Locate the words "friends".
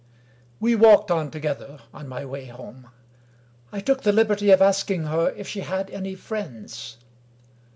6.15-6.97